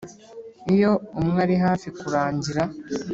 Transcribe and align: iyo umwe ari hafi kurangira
iyo 0.73 0.91
umwe 1.19 1.39
ari 1.45 1.55
hafi 1.65 1.87
kurangira 1.99 2.63